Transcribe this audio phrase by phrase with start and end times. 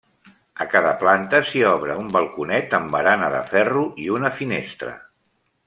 [0.63, 4.97] A cada planta s'hi obre un balconet amb barana de ferro i una finestra.